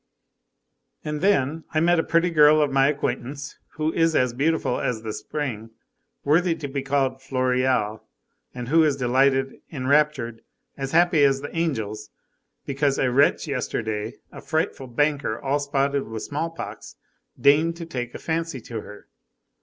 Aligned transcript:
51 1.03 1.13
And 1.13 1.21
then, 1.23 1.63
I 1.75 1.79
met 1.79 1.99
a 1.99 2.03
pretty 2.03 2.31
girl 2.31 2.59
of 2.59 2.71
my 2.71 2.87
acquaintance, 2.87 3.59
who 3.73 3.93
is 3.93 4.15
as 4.15 4.33
beautiful 4.33 4.79
as 4.81 5.03
the 5.03 5.13
spring, 5.13 5.69
worthy 6.23 6.55
to 6.55 6.67
be 6.67 6.81
called 6.81 7.19
Floréal, 7.19 8.01
and 8.51 8.69
who 8.69 8.83
is 8.83 8.97
delighted, 8.97 9.61
enraptured, 9.71 10.41
as 10.75 10.91
happy 10.93 11.23
as 11.23 11.41
the 11.41 11.55
angels, 11.55 12.09
because 12.65 12.97
a 12.97 13.11
wretch 13.11 13.47
yesterday, 13.47 14.13
a 14.31 14.41
frightful 14.41 14.87
banker 14.87 15.39
all 15.39 15.59
spotted 15.59 16.07
with 16.07 16.23
small 16.23 16.49
pox, 16.49 16.95
deigned 17.39 17.75
to 17.75 17.85
take 17.85 18.15
a 18.15 18.17
fancy 18.17 18.59
to 18.59 18.81
her! 18.81 19.07